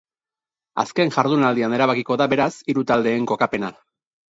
Azken 0.83 1.13
jardunaldian 1.17 1.77
erabakiko 1.79 2.19
da, 2.23 2.29
beraz, 2.33 2.51
hiru 2.75 2.87
taldeen 2.95 3.31
kokapena. 3.35 3.73